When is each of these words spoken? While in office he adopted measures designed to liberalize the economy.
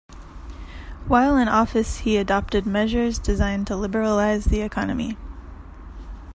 While 1.07 1.37
in 1.37 1.47
office 1.47 1.99
he 1.99 2.17
adopted 2.17 2.65
measures 2.65 3.19
designed 3.19 3.67
to 3.67 3.75
liberalize 3.75 4.45
the 4.45 4.61
economy. 4.61 5.15